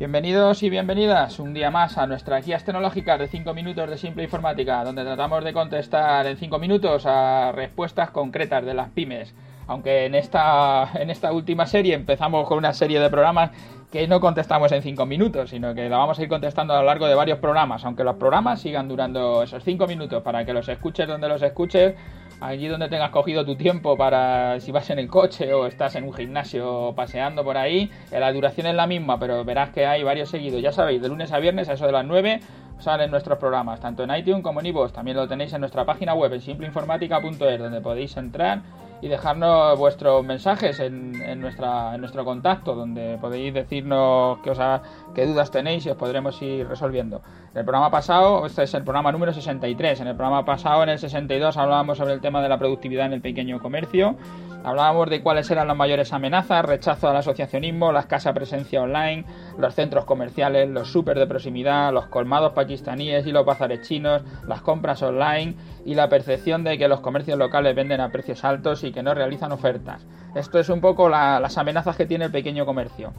Bienvenidos 0.00 0.62
y 0.62 0.70
bienvenidas 0.70 1.38
un 1.40 1.52
día 1.52 1.70
más 1.70 1.98
a 1.98 2.06
nuestra 2.06 2.40
guías 2.40 2.64
tecnológicas 2.64 3.18
de 3.18 3.28
5 3.28 3.52
minutos 3.52 3.90
de 3.90 3.98
simple 3.98 4.22
informática, 4.22 4.82
donde 4.82 5.04
tratamos 5.04 5.44
de 5.44 5.52
contestar 5.52 6.26
en 6.26 6.38
5 6.38 6.58
minutos 6.58 7.04
a 7.04 7.52
respuestas 7.52 8.10
concretas 8.10 8.64
de 8.64 8.72
las 8.72 8.88
pymes. 8.88 9.34
Aunque 9.70 10.06
en 10.06 10.16
esta, 10.16 10.90
en 10.94 11.10
esta 11.10 11.32
última 11.32 11.64
serie 11.64 11.94
empezamos 11.94 12.44
con 12.48 12.58
una 12.58 12.72
serie 12.72 12.98
de 12.98 13.08
programas 13.08 13.52
que 13.92 14.08
no 14.08 14.18
contestamos 14.18 14.72
en 14.72 14.82
5 14.82 15.06
minutos, 15.06 15.50
sino 15.50 15.72
que 15.76 15.88
la 15.88 15.96
vamos 15.96 16.18
a 16.18 16.22
ir 16.24 16.28
contestando 16.28 16.74
a 16.74 16.80
lo 16.80 16.86
largo 16.86 17.06
de 17.06 17.14
varios 17.14 17.38
programas, 17.38 17.84
aunque 17.84 18.02
los 18.02 18.16
programas 18.16 18.60
sigan 18.60 18.88
durando 18.88 19.44
esos 19.44 19.62
5 19.62 19.86
minutos 19.86 20.24
para 20.24 20.44
que 20.44 20.52
los 20.52 20.68
escuches 20.68 21.06
donde 21.06 21.28
los 21.28 21.40
escuches 21.40 21.94
allí 22.40 22.66
donde 22.66 22.88
tengas 22.88 23.10
cogido 23.10 23.46
tu 23.46 23.54
tiempo 23.54 23.96
para 23.96 24.58
si 24.58 24.72
vas 24.72 24.90
en 24.90 24.98
el 24.98 25.06
coche 25.06 25.54
o 25.54 25.66
estás 25.66 25.94
en 25.94 26.02
un 26.02 26.14
gimnasio 26.14 26.92
paseando 26.96 27.44
por 27.44 27.56
ahí, 27.56 27.92
eh, 28.10 28.18
la 28.18 28.32
duración 28.32 28.66
es 28.66 28.74
la 28.74 28.88
misma, 28.88 29.20
pero 29.20 29.44
verás 29.44 29.70
que 29.70 29.86
hay 29.86 30.02
varios 30.02 30.30
seguidos. 30.30 30.60
Ya 30.60 30.72
sabéis, 30.72 31.00
de 31.00 31.08
lunes 31.08 31.30
a 31.30 31.38
viernes 31.38 31.68
a 31.68 31.74
eso 31.74 31.86
de 31.86 31.92
las 31.92 32.04
9 32.04 32.40
salen 32.80 33.12
nuestros 33.12 33.38
programas, 33.38 33.78
tanto 33.78 34.02
en 34.02 34.10
iTunes 34.16 34.42
como 34.42 34.58
en 34.58 34.66
iVoox. 34.66 34.92
También 34.92 35.16
lo 35.16 35.28
tenéis 35.28 35.52
en 35.52 35.60
nuestra 35.60 35.84
página 35.84 36.14
web, 36.14 36.32
en 36.32 36.40
simpleinformática.es, 36.40 37.58
donde 37.58 37.80
podéis 37.80 38.16
entrar 38.16 38.62
y 39.02 39.08
dejarnos 39.08 39.78
vuestros 39.78 40.24
mensajes 40.24 40.80
en, 40.80 41.40
nuestra, 41.40 41.94
en 41.94 42.00
nuestro 42.00 42.24
contacto, 42.24 42.74
donde 42.74 43.18
podéis 43.20 43.54
decirnos 43.54 44.38
qué, 44.42 44.50
os 44.50 44.58
qué 45.14 45.26
dudas 45.26 45.50
tenéis 45.50 45.86
y 45.86 45.90
os 45.90 45.96
podremos 45.96 46.40
ir 46.42 46.66
resolviendo. 46.68 47.22
En 47.52 47.58
el 47.58 47.64
programa 47.64 47.90
pasado, 47.90 48.46
este 48.46 48.62
es 48.62 48.74
el 48.74 48.84
programa 48.84 49.10
número 49.10 49.32
63, 49.32 50.00
en 50.00 50.06
el 50.08 50.14
programa 50.14 50.44
pasado, 50.44 50.82
en 50.82 50.90
el 50.90 50.98
62, 50.98 51.56
hablábamos 51.56 51.98
sobre 51.98 52.14
el 52.14 52.20
tema 52.20 52.42
de 52.42 52.48
la 52.48 52.58
productividad 52.58 53.06
en 53.06 53.14
el 53.14 53.20
pequeño 53.20 53.60
comercio, 53.60 54.16
hablábamos 54.62 55.08
de 55.10 55.22
cuáles 55.22 55.50
eran 55.50 55.66
las 55.66 55.76
mayores 55.76 56.12
amenazas, 56.12 56.64
rechazo 56.64 57.08
al 57.08 57.16
asociacionismo, 57.16 57.92
la 57.92 58.00
escasa 58.00 58.32
presencia 58.34 58.82
online, 58.82 59.24
los 59.58 59.74
centros 59.74 60.04
comerciales, 60.04 60.68
los 60.68 60.92
super 60.92 61.18
de 61.18 61.26
proximidad, 61.26 61.92
los 61.92 62.06
colmados 62.06 62.52
pakistaníes 62.52 63.26
y 63.26 63.32
los 63.32 63.44
bazares 63.44 63.86
chinos, 63.86 64.22
las 64.46 64.60
compras 64.60 65.02
online 65.02 65.54
y 65.84 65.94
la 65.94 66.08
percepción 66.08 66.62
de 66.64 66.78
que 66.78 66.88
los 66.88 67.00
comercios 67.00 67.38
locales 67.38 67.74
venden 67.74 68.00
a 68.00 68.10
precios 68.10 68.44
altos 68.44 68.84
y 68.84 68.89
que 68.92 69.02
no 69.02 69.14
realizan 69.14 69.52
ofertas. 69.52 70.06
Esto 70.34 70.58
es 70.58 70.68
un 70.68 70.80
poco 70.80 71.08
las 71.08 71.58
amenazas 71.58 71.96
que 71.96 72.06
tiene 72.06 72.26
el 72.26 72.30
pequeño 72.30 72.66
comercio. 72.66 73.12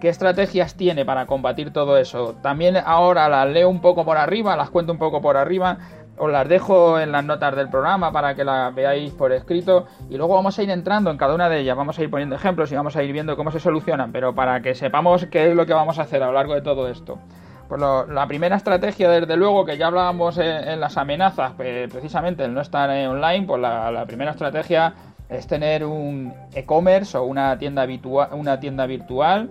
¿Qué 0.00 0.08
estrategias 0.08 0.74
tiene 0.74 1.04
para 1.04 1.26
combatir 1.26 1.72
todo 1.72 1.96
eso? 1.96 2.34
También 2.42 2.76
ahora 2.76 3.28
las 3.28 3.48
leo 3.48 3.68
un 3.68 3.80
poco 3.80 4.04
por 4.04 4.16
arriba, 4.16 4.56
las 4.56 4.70
cuento 4.70 4.92
un 4.92 4.98
poco 4.98 5.22
por 5.22 5.36
arriba, 5.36 5.78
os 6.18 6.30
las 6.30 6.48
dejo 6.48 6.98
en 6.98 7.12
las 7.12 7.24
notas 7.24 7.56
del 7.56 7.68
programa 7.68 8.12
para 8.12 8.34
que 8.34 8.44
las 8.44 8.74
veáis 8.74 9.12
por 9.12 9.32
escrito 9.32 9.86
y 10.10 10.16
luego 10.16 10.34
vamos 10.34 10.58
a 10.58 10.62
ir 10.62 10.70
entrando 10.70 11.10
en 11.10 11.16
cada 11.16 11.34
una 11.34 11.48
de 11.48 11.60
ellas, 11.60 11.76
vamos 11.76 11.98
a 11.98 12.02
ir 12.02 12.10
poniendo 12.10 12.36
ejemplos 12.36 12.70
y 12.72 12.74
vamos 12.74 12.96
a 12.96 13.02
ir 13.02 13.12
viendo 13.12 13.36
cómo 13.36 13.50
se 13.50 13.60
solucionan, 13.60 14.12
pero 14.12 14.34
para 14.34 14.60
que 14.60 14.74
sepamos 14.74 15.26
qué 15.26 15.48
es 15.48 15.56
lo 15.56 15.66
que 15.66 15.74
vamos 15.74 15.98
a 15.98 16.02
hacer 16.02 16.22
a 16.22 16.26
lo 16.26 16.32
largo 16.32 16.54
de 16.54 16.62
todo 16.62 16.88
esto. 16.88 17.18
Pues 17.68 17.80
la 17.80 18.26
primera 18.26 18.56
estrategia, 18.56 19.08
desde 19.08 19.36
luego, 19.36 19.64
que 19.64 19.78
ya 19.78 19.86
hablábamos 19.86 20.38
en, 20.38 20.78
las 20.80 20.96
amenazas, 20.96 21.52
precisamente 21.52 22.44
el 22.44 22.52
no 22.52 22.60
estar 22.60 22.90
online, 22.90 23.46
pues 23.46 23.60
la, 23.60 24.04
primera 24.06 24.32
estrategia 24.32 24.94
es 25.28 25.46
tener 25.46 25.84
un 25.84 26.34
e-commerce 26.52 27.16
o 27.16 27.24
una 27.24 27.56
tienda, 27.58 27.86
una 28.32 28.60
tienda 28.60 28.86
virtual 28.86 29.48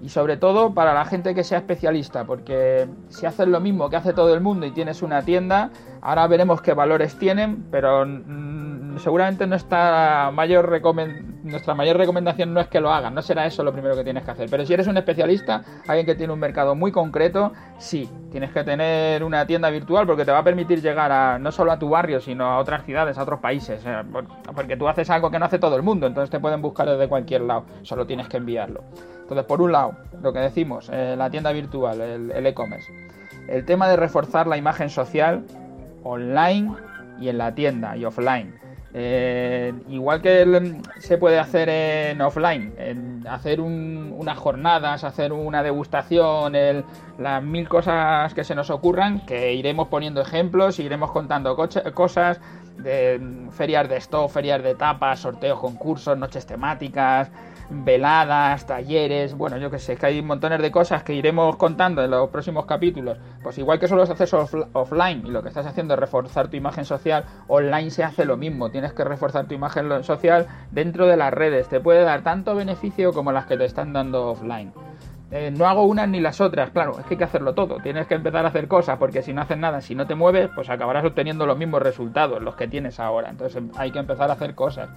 y 0.00 0.08
sobre 0.08 0.36
todo 0.36 0.74
para 0.74 0.94
la 0.94 1.04
gente 1.04 1.34
que 1.34 1.44
sea 1.44 1.58
especialista, 1.58 2.24
porque 2.24 2.88
si 3.08 3.26
haces 3.26 3.48
lo 3.48 3.60
mismo 3.60 3.90
que 3.90 3.96
hace 3.96 4.12
todo 4.12 4.32
el 4.32 4.40
mundo 4.40 4.64
y 4.64 4.70
tienes 4.70 5.02
una 5.02 5.22
tienda, 5.22 5.70
ahora 6.00 6.26
veremos 6.26 6.62
qué 6.62 6.72
valores 6.72 7.18
tienen, 7.18 7.66
pero 7.70 8.06
seguramente 8.98 9.46
nuestra 9.46 10.30
mayor, 10.32 10.80
nuestra 11.48 11.74
mayor 11.74 11.96
recomendación 11.96 12.52
no 12.52 12.60
es 12.60 12.68
que 12.68 12.80
lo 12.80 12.92
hagan, 12.92 13.14
no 13.14 13.22
será 13.22 13.46
eso 13.46 13.62
lo 13.62 13.72
primero 13.72 13.96
que 13.96 14.04
tienes 14.04 14.24
que 14.24 14.30
hacer. 14.30 14.48
Pero 14.50 14.64
si 14.64 14.74
eres 14.74 14.86
un 14.86 14.96
especialista, 14.96 15.62
alguien 15.86 16.06
que 16.06 16.14
tiene 16.14 16.32
un 16.32 16.38
mercado 16.38 16.74
muy 16.74 16.92
concreto, 16.92 17.52
sí, 17.78 18.08
tienes 18.30 18.50
que 18.52 18.64
tener 18.64 19.24
una 19.24 19.46
tienda 19.46 19.70
virtual 19.70 20.06
porque 20.06 20.24
te 20.24 20.32
va 20.32 20.38
a 20.38 20.44
permitir 20.44 20.80
llegar 20.80 21.10
a 21.10 21.38
no 21.38 21.50
solo 21.50 21.72
a 21.72 21.78
tu 21.78 21.88
barrio, 21.88 22.20
sino 22.20 22.46
a 22.46 22.58
otras 22.58 22.84
ciudades, 22.84 23.18
a 23.18 23.22
otros 23.22 23.40
países. 23.40 23.82
Eh, 23.84 24.02
porque 24.54 24.76
tú 24.76 24.88
haces 24.88 25.08
algo 25.10 25.30
que 25.30 25.38
no 25.38 25.46
hace 25.46 25.58
todo 25.58 25.76
el 25.76 25.82
mundo, 25.82 26.06
entonces 26.06 26.30
te 26.30 26.40
pueden 26.40 26.62
buscar 26.62 26.88
desde 26.88 27.08
cualquier 27.08 27.42
lado, 27.42 27.64
solo 27.82 28.06
tienes 28.06 28.28
que 28.28 28.36
enviarlo. 28.36 28.82
Entonces, 29.20 29.44
por 29.46 29.60
un 29.60 29.72
lado, 29.72 29.92
lo 30.22 30.32
que 30.32 30.38
decimos, 30.38 30.88
eh, 30.92 31.14
la 31.16 31.30
tienda 31.30 31.52
virtual, 31.52 32.00
el 32.00 32.46
e-commerce. 32.46 32.92
El 33.48 33.64
tema 33.64 33.88
de 33.88 33.96
reforzar 33.96 34.46
la 34.46 34.56
imagen 34.56 34.90
social 34.90 35.44
online 36.02 36.74
y 37.20 37.28
en 37.28 37.38
la 37.38 37.54
tienda 37.54 37.96
y 37.96 38.04
offline. 38.04 38.54
Eh, 38.94 39.72
igual 39.90 40.22
que 40.22 40.80
se 40.98 41.18
puede 41.18 41.38
hacer 41.38 41.68
en 41.68 42.20
offline, 42.22 43.22
hacer 43.28 43.60
unas 43.60 44.38
jornadas, 44.38 45.04
hacer 45.04 45.32
una 45.32 45.62
degustación, 45.62 46.54
las 47.18 47.42
mil 47.42 47.68
cosas 47.68 48.32
que 48.32 48.44
se 48.44 48.54
nos 48.54 48.70
ocurran, 48.70 49.20
que 49.26 49.52
iremos 49.52 49.88
poniendo 49.88 50.22
ejemplos, 50.22 50.78
iremos 50.78 51.10
contando 51.10 51.54
cosas 51.94 52.40
de 52.78 53.20
ferias 53.50 53.88
de 53.88 53.96
stock, 53.96 54.30
ferias 54.30 54.62
de 54.62 54.74
tapas, 54.74 55.20
sorteos, 55.20 55.58
concursos, 55.58 56.16
noches 56.16 56.46
temáticas, 56.46 57.30
veladas, 57.70 58.66
talleres, 58.66 59.34
bueno, 59.34 59.58
yo 59.58 59.70
que 59.70 59.78
sé, 59.78 59.96
que 59.96 60.06
hay 60.06 60.22
montones 60.22 60.60
de 60.60 60.70
cosas 60.70 61.02
que 61.02 61.14
iremos 61.14 61.56
contando 61.56 62.02
en 62.02 62.10
los 62.10 62.30
próximos 62.30 62.66
capítulos. 62.66 63.18
Pues 63.42 63.58
igual 63.58 63.78
que 63.78 63.88
solo 63.88 64.06
se 64.06 64.12
hace 64.12 64.36
offline 64.72 65.26
y 65.26 65.30
lo 65.30 65.42
que 65.42 65.48
estás 65.48 65.66
haciendo 65.66 65.94
es 65.94 66.00
reforzar 66.00 66.48
tu 66.48 66.56
imagen 66.56 66.84
social, 66.84 67.24
online 67.46 67.90
se 67.90 68.04
hace 68.04 68.24
lo 68.24 68.36
mismo, 68.36 68.70
tienes 68.70 68.92
que 68.92 69.04
reforzar 69.04 69.46
tu 69.46 69.54
imagen 69.54 70.02
social 70.02 70.46
dentro 70.70 71.06
de 71.06 71.16
las 71.16 71.32
redes, 71.32 71.68
te 71.68 71.80
puede 71.80 72.02
dar 72.02 72.22
tanto 72.22 72.54
beneficio 72.54 73.12
como 73.12 73.32
las 73.32 73.46
que 73.46 73.56
te 73.56 73.64
están 73.64 73.92
dando 73.92 74.30
offline. 74.30 74.72
Eh, 75.30 75.52
no 75.54 75.66
hago 75.66 75.84
unas 75.84 76.08
ni 76.08 76.20
las 76.20 76.40
otras, 76.40 76.70
claro, 76.70 76.98
es 76.98 77.04
que 77.04 77.14
hay 77.14 77.18
que 77.18 77.24
hacerlo 77.24 77.54
todo, 77.54 77.76
tienes 77.82 78.06
que 78.06 78.14
empezar 78.14 78.46
a 78.46 78.48
hacer 78.48 78.66
cosas, 78.66 78.96
porque 78.96 79.22
si 79.22 79.34
no 79.34 79.42
haces 79.42 79.58
nada, 79.58 79.82
si 79.82 79.94
no 79.94 80.06
te 80.06 80.14
mueves, 80.14 80.48
pues 80.54 80.70
acabarás 80.70 81.04
obteniendo 81.04 81.44
los 81.44 81.58
mismos 81.58 81.82
resultados, 81.82 82.40
los 82.40 82.56
que 82.56 82.66
tienes 82.66 82.98
ahora, 82.98 83.28
entonces 83.28 83.62
hay 83.76 83.90
que 83.90 83.98
empezar 83.98 84.30
a 84.30 84.32
hacer 84.32 84.54
cosas 84.54 84.88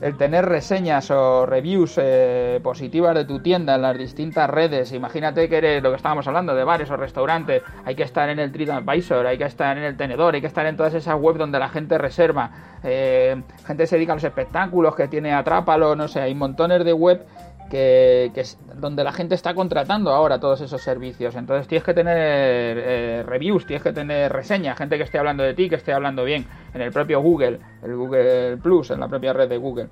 el 0.00 0.16
tener 0.16 0.44
reseñas 0.44 1.10
o 1.10 1.46
reviews 1.46 1.94
eh, 1.96 2.60
positivas 2.62 3.14
de 3.14 3.24
tu 3.24 3.40
tienda 3.40 3.76
en 3.76 3.82
las 3.82 3.96
distintas 3.96 4.48
redes. 4.48 4.92
Imagínate 4.92 5.48
que 5.48 5.56
eres 5.56 5.82
lo 5.82 5.90
que 5.90 5.96
estábamos 5.96 6.26
hablando 6.26 6.54
de 6.54 6.64
bares 6.64 6.90
o 6.90 6.96
restaurantes. 6.96 7.62
Hay 7.84 7.94
que 7.94 8.02
estar 8.02 8.28
en 8.28 8.38
el 8.38 8.52
TripAdvisor, 8.52 9.26
hay 9.26 9.38
que 9.38 9.44
estar 9.44 9.76
en 9.78 9.84
el 9.84 9.96
tenedor, 9.96 10.34
hay 10.34 10.40
que 10.40 10.46
estar 10.46 10.66
en 10.66 10.76
todas 10.76 10.94
esas 10.94 11.18
webs 11.18 11.38
donde 11.38 11.58
la 11.58 11.68
gente 11.68 11.96
reserva. 11.98 12.50
Eh, 12.84 13.42
gente 13.66 13.86
se 13.86 13.96
dedica 13.96 14.12
a 14.12 14.16
los 14.16 14.24
espectáculos, 14.24 14.94
que 14.94 15.08
tiene 15.08 15.32
Atrápalo, 15.32 15.96
no 15.96 16.08
sé, 16.08 16.20
hay 16.20 16.34
montones 16.34 16.84
de 16.84 16.92
web 16.92 17.24
que, 17.68 18.30
es 18.34 18.58
donde 18.74 19.04
la 19.04 19.12
gente 19.12 19.34
está 19.34 19.54
contratando 19.54 20.10
ahora 20.10 20.38
todos 20.40 20.60
esos 20.60 20.80
servicios. 20.82 21.34
Entonces 21.34 21.66
tienes 21.66 21.84
que 21.84 21.94
tener 21.94 22.16
eh, 22.80 23.24
reviews, 23.26 23.66
tienes 23.66 23.82
que 23.82 23.92
tener 23.92 24.32
reseñas, 24.32 24.76
gente 24.78 24.96
que 24.96 25.04
esté 25.04 25.18
hablando 25.18 25.42
de 25.42 25.54
ti, 25.54 25.68
que 25.68 25.76
esté 25.76 25.92
hablando 25.92 26.24
bien, 26.24 26.46
en 26.74 26.80
el 26.80 26.92
propio 26.92 27.20
Google, 27.20 27.60
el 27.82 27.96
Google 27.96 28.56
Plus, 28.58 28.90
en 28.90 29.00
la 29.00 29.08
propia 29.08 29.32
red 29.32 29.48
de 29.48 29.56
Google. 29.56 29.88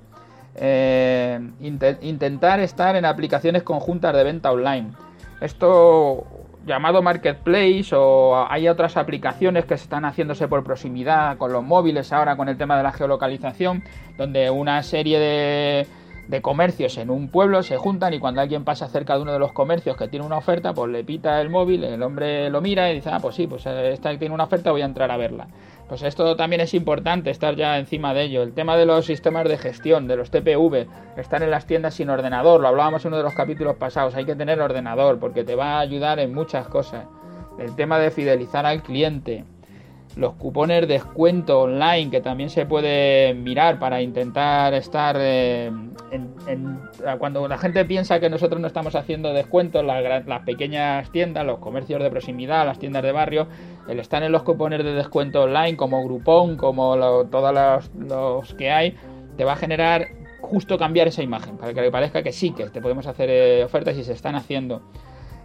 Eh, 0.55 1.39
intentar 1.59 2.59
estar 2.61 2.95
en 2.95 3.05
aplicaciones 3.05 3.63
conjuntas 3.63 4.15
de 4.15 4.23
venta 4.23 4.51
online. 4.51 4.91
Esto 5.41 6.25
llamado 6.65 7.01
marketplace 7.01 7.89
o 7.93 8.47
hay 8.49 8.67
otras 8.67 8.97
aplicaciones 8.97 9.65
que 9.65 9.77
se 9.77 9.83
están 9.83 10.03
haciéndose 10.05 10.47
por 10.47 10.63
proximidad 10.63 11.37
con 11.37 11.53
los 11.53 11.63
móviles 11.63 12.11
ahora 12.11 12.35
con 12.35 12.49
el 12.49 12.57
tema 12.57 12.75
de 12.77 12.83
la 12.83 12.91
geolocalización, 12.91 13.83
donde 14.17 14.49
una 14.49 14.81
serie 14.81 15.19
de 15.19 15.87
de 16.27 16.41
comercios 16.41 16.97
en 16.97 17.09
un 17.09 17.29
pueblo 17.29 17.61
se 17.63 17.77
juntan 17.77 18.13
y 18.13 18.19
cuando 18.19 18.41
alguien 18.41 18.63
pasa 18.63 18.87
cerca 18.87 19.15
de 19.15 19.21
uno 19.21 19.33
de 19.33 19.39
los 19.39 19.53
comercios 19.53 19.95
que 19.95 20.07
tiene 20.07 20.25
una 20.25 20.37
oferta, 20.37 20.73
pues 20.73 20.91
le 20.91 21.03
pita 21.03 21.39
el 21.41 21.49
móvil, 21.49 21.83
el 21.83 22.01
hombre 22.01 22.49
lo 22.49 22.61
mira 22.61 22.91
y 22.91 22.95
dice, 22.95 23.09
ah, 23.11 23.19
pues 23.21 23.35
sí, 23.35 23.47
pues 23.47 23.65
esta 23.65 24.17
tiene 24.17 24.33
una 24.33 24.45
oferta, 24.45 24.71
voy 24.71 24.81
a 24.81 24.85
entrar 24.85 25.11
a 25.11 25.17
verla. 25.17 25.47
Pues 25.87 26.01
esto 26.01 26.35
también 26.35 26.61
es 26.61 26.73
importante, 26.73 27.29
estar 27.29 27.55
ya 27.55 27.77
encima 27.77 28.13
de 28.15 28.23
ello. 28.23 28.41
El 28.41 28.53
tema 28.53 28.75
de 28.75 28.87
los 28.87 29.05
sistemas 29.05 29.47
de 29.47 29.57
gestión, 29.57 30.07
de 30.07 30.15
los 30.15 30.31
TPV, 30.31 30.87
estar 31.15 31.43
en 31.43 31.51
las 31.51 31.67
tiendas 31.67 31.93
sin 31.93 32.09
ordenador, 32.09 32.59
lo 32.59 32.67
hablábamos 32.67 33.05
en 33.05 33.09
uno 33.09 33.17
de 33.17 33.23
los 33.23 33.35
capítulos 33.35 33.75
pasados, 33.75 34.15
hay 34.15 34.25
que 34.25 34.35
tener 34.35 34.59
ordenador 34.59 35.19
porque 35.19 35.43
te 35.43 35.55
va 35.55 35.77
a 35.77 35.79
ayudar 35.81 36.19
en 36.19 36.33
muchas 36.33 36.67
cosas. 36.67 37.05
El 37.59 37.75
tema 37.75 37.99
de 37.99 38.11
fidelizar 38.11 38.65
al 38.65 38.81
cliente, 38.81 39.45
los 40.15 40.33
cupones 40.35 40.87
descuento 40.87 41.61
online 41.61 42.09
que 42.09 42.21
también 42.21 42.49
se 42.49 42.65
puede 42.65 43.33
mirar 43.33 43.79
para 43.79 44.01
intentar 44.01 44.73
estar 44.73 45.17
eh, 45.19 45.71
en, 46.11 46.79
cuando 47.19 47.47
la 47.47 47.57
gente 47.57 47.83
piensa 47.85 48.19
que 48.19 48.29
nosotros 48.29 48.61
no 48.61 48.67
estamos 48.67 48.95
haciendo 48.95 49.33
descuentos 49.33 49.83
las, 49.83 50.41
pequeñas 50.45 51.11
tiendas 51.11 51.45
los 51.45 51.59
comercios 51.59 52.01
de 52.01 52.09
proximidad 52.09 52.65
las 52.65 52.79
tiendas 52.79 53.03
de 53.03 53.11
barrio 53.11 53.47
el 53.89 53.99
estar 53.99 54.23
en 54.23 54.31
los 54.31 54.43
cupones 54.43 54.83
de 54.83 54.93
descuento 54.93 55.43
online 55.43 55.75
como 55.75 56.03
Groupon 56.03 56.55
como 56.55 56.95
todos 57.25 57.53
los, 57.53 57.91
los, 57.95 58.53
que 58.53 58.71
hay 58.71 58.95
te 59.35 59.43
va 59.43 59.53
a 59.53 59.57
generar 59.57 60.07
justo 60.39 60.77
cambiar 60.77 61.07
esa 61.07 61.23
imagen 61.23 61.57
para 61.57 61.73
que 61.73 61.81
le 61.81 61.91
parezca 61.91 62.23
que 62.23 62.31
sí 62.31 62.51
que 62.51 62.69
te 62.69 62.81
podemos 62.81 63.05
hacer 63.07 63.29
eh, 63.29 63.63
ofertas 63.65 63.97
y 63.97 64.03
se 64.03 64.13
están 64.13 64.35
haciendo 64.35 64.81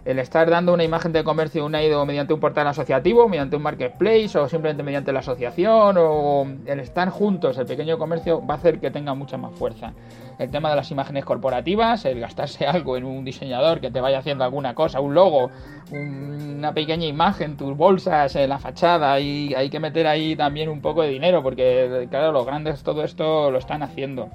el 0.03 0.17
estar 0.17 0.49
dando 0.49 0.73
una 0.73 0.83
imagen 0.83 1.11
de 1.11 1.23
comercio 1.23 1.65
unido 1.65 2.05
mediante 2.05 2.33
un 2.33 2.39
portal 2.39 2.67
asociativo, 2.67 3.27
mediante 3.29 3.55
un 3.55 3.61
marketplace 3.61 4.37
o 4.37 4.49
simplemente 4.49 4.81
mediante 4.83 5.11
la 5.11 5.19
asociación 5.19 5.95
o 5.99 6.47
el 6.65 6.79
estar 6.79 7.09
juntos, 7.09 7.57
el 7.57 7.67
pequeño 7.67 7.97
comercio 7.97 8.45
va 8.45 8.55
a 8.55 8.57
hacer 8.57 8.79
que 8.79 8.89
tenga 8.89 9.13
mucha 9.13 9.37
más 9.37 9.53
fuerza. 9.53 9.93
El 10.39 10.49
tema 10.49 10.71
de 10.71 10.75
las 10.75 10.89
imágenes 10.89 11.23
corporativas, 11.23 12.05
el 12.05 12.19
gastarse 12.19 12.65
algo 12.67 12.97
en 12.97 13.05
un 13.05 13.23
diseñador 13.23 13.79
que 13.79 13.91
te 13.91 14.01
vaya 14.01 14.19
haciendo 14.19 14.43
alguna 14.43 14.73
cosa, 14.73 14.99
un 14.99 15.13
logo, 15.13 15.51
una 15.91 16.73
pequeña 16.73 17.05
imagen, 17.05 17.57
tus 17.57 17.77
bolsas, 17.77 18.35
en 18.35 18.49
la 18.49 18.57
fachada 18.57 19.19
y 19.19 19.53
hay 19.53 19.69
que 19.69 19.79
meter 19.79 20.07
ahí 20.07 20.35
también 20.35 20.69
un 20.69 20.81
poco 20.81 21.03
de 21.03 21.09
dinero 21.09 21.43
porque 21.43 22.07
claro, 22.09 22.31
los 22.31 22.45
grandes 22.45 22.81
todo 22.81 23.03
esto 23.03 23.51
lo 23.51 23.59
están 23.59 23.83
haciendo 23.83 24.29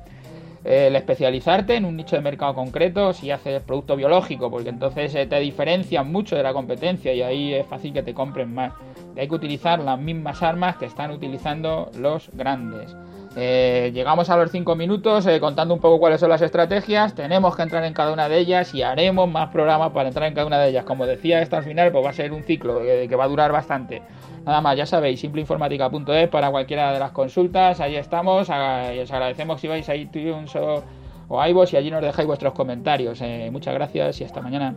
el 0.64 0.96
especializarte 0.96 1.76
en 1.76 1.84
un 1.84 1.96
nicho 1.96 2.16
de 2.16 2.22
mercado 2.22 2.54
concreto, 2.54 3.12
si 3.12 3.30
haces 3.30 3.62
producto 3.62 3.96
biológico, 3.96 4.50
porque 4.50 4.70
entonces 4.70 5.14
eh, 5.14 5.26
te 5.26 5.38
diferencian 5.40 6.10
mucho 6.10 6.36
de 6.36 6.42
la 6.42 6.52
competencia 6.52 7.12
y 7.12 7.22
ahí 7.22 7.54
es 7.54 7.66
fácil 7.66 7.92
que 7.92 8.02
te 8.02 8.14
compren 8.14 8.52
más. 8.52 8.72
hay 9.16 9.28
que 9.28 9.34
utilizar 9.34 9.78
las 9.80 9.98
mismas 9.98 10.42
armas 10.42 10.76
que 10.76 10.86
están 10.86 11.10
utilizando 11.10 11.90
los 11.98 12.30
grandes. 12.32 12.94
Eh, 13.38 13.90
llegamos 13.92 14.30
a 14.30 14.36
los 14.36 14.50
5 14.50 14.74
minutos 14.76 15.26
eh, 15.26 15.38
contando 15.40 15.74
un 15.74 15.80
poco 15.80 15.98
cuáles 15.98 16.20
son 16.20 16.30
las 16.30 16.40
estrategias. 16.40 17.14
Tenemos 17.14 17.54
que 17.54 17.62
entrar 17.62 17.84
en 17.84 17.92
cada 17.92 18.12
una 18.12 18.28
de 18.28 18.38
ellas 18.38 18.74
y 18.74 18.82
haremos 18.82 19.28
más 19.28 19.50
programas 19.50 19.92
para 19.92 20.08
entrar 20.08 20.26
en 20.26 20.34
cada 20.34 20.46
una 20.46 20.58
de 20.58 20.70
ellas. 20.70 20.84
Como 20.84 21.06
decía, 21.06 21.42
esto 21.42 21.56
al 21.56 21.64
final 21.64 21.92
pues 21.92 22.04
va 22.04 22.10
a 22.10 22.14
ser 22.14 22.32
un 22.32 22.42
ciclo 22.44 22.80
que 22.80 23.14
va 23.14 23.24
a 23.24 23.28
durar 23.28 23.52
bastante. 23.52 24.02
Nada 24.46 24.60
más, 24.60 24.76
ya 24.76 24.86
sabéis, 24.86 25.20
simpleinformática.es 25.20 26.28
para 26.28 26.50
cualquiera 26.50 26.92
de 26.92 26.98
las 26.98 27.10
consultas. 27.10 27.80
Ahí 27.80 27.96
estamos. 27.96 28.48
Y 28.48 28.98
os 29.00 29.12
agradecemos 29.12 29.60
si 29.60 29.68
vais 29.68 29.86
a 29.88 29.94
iTunes 29.94 30.56
o, 30.56 30.82
o 31.28 31.46
iVoox 31.46 31.72
y 31.72 31.76
allí 31.76 31.90
nos 31.90 32.02
dejáis 32.02 32.26
vuestros 32.26 32.52
comentarios. 32.54 33.20
Eh, 33.20 33.48
muchas 33.50 33.74
gracias 33.74 34.20
y 34.20 34.24
hasta 34.24 34.40
mañana. 34.40 34.74